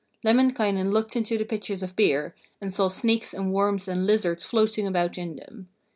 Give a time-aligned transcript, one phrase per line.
[0.23, 4.87] Lemminkainen looked into the pitchers of beer, and saw snakes and worms and lizards floating
[4.87, 5.69] about in them.